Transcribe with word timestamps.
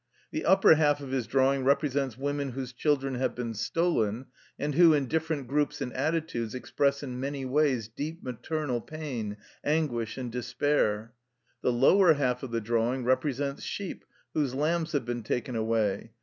The 0.31 0.45
upper 0.45 0.73
half 0.73 0.99
of 0.99 1.11
his 1.11 1.27
drawing 1.27 1.63
represents 1.63 2.17
women 2.17 2.53
whose 2.53 2.73
children 2.73 3.13
have 3.13 3.35
been 3.35 3.53
stolen, 3.53 4.25
and 4.57 4.73
who 4.73 4.95
in 4.95 5.05
different 5.07 5.47
groups 5.47 5.79
and 5.79 5.93
attitudes, 5.93 6.55
express 6.55 7.03
in 7.03 7.19
many 7.19 7.45
ways 7.45 7.87
deep 7.87 8.23
maternal 8.23 8.81
pain, 8.81 9.37
anguish, 9.63 10.17
and 10.17 10.31
despair. 10.31 11.13
The 11.61 11.71
lower 11.71 12.13
half 12.13 12.41
of 12.41 12.49
the 12.49 12.61
drawing 12.61 13.03
represents 13.05 13.61
sheep 13.61 14.03
whose 14.33 14.55
lambs 14.55 14.93
have 14.93 15.05
been 15.05 15.21
taken 15.21 15.55
away. 15.55 16.13